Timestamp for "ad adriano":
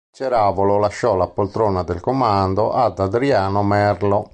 2.73-3.61